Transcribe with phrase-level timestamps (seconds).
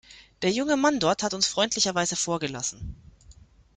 [0.41, 2.95] Der junge Mann dort hat uns freundlicherweise vorgelassen.